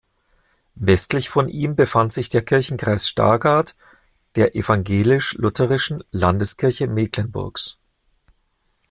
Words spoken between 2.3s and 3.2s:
Kirchenkreis